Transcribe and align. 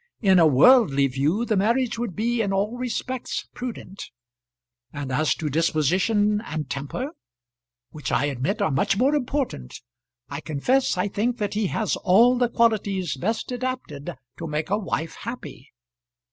In 0.19 0.39
a 0.39 0.47
worldly 0.47 1.05
view 1.05 1.45
the 1.45 1.55
marriage 1.55 1.99
would 1.99 2.15
be 2.15 2.41
in 2.41 2.51
all 2.51 2.75
respects 2.75 3.45
prudent; 3.53 4.09
and 4.91 5.11
as 5.11 5.35
to 5.35 5.47
disposition 5.47 6.41
and 6.43 6.67
temper, 6.67 7.11
which 7.91 8.11
I 8.11 8.25
admit 8.25 8.63
are 8.63 8.71
much 8.71 8.97
more 8.97 9.13
important, 9.13 9.79
I 10.27 10.41
confess 10.41 10.97
I 10.97 11.07
think 11.07 11.37
that 11.37 11.53
he 11.53 11.67
has 11.67 11.97
all 11.97 12.35
the 12.39 12.49
qualities 12.49 13.15
best 13.15 13.51
adapted 13.51 14.17
to 14.39 14.47
make 14.47 14.71
a 14.71 14.77
wife 14.79 15.13
happy. 15.17 15.69